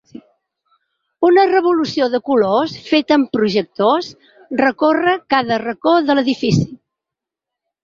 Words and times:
Una 1.27 1.43
revolució 1.51 2.07
de 2.13 2.21
colors, 2.29 2.73
feta 2.87 3.15
amb 3.19 3.29
projectors, 3.37 4.09
recórrer 4.65 5.15
cada 5.37 5.63
racó 5.67 5.97
de 6.11 6.19
l’edifici. 6.19 6.69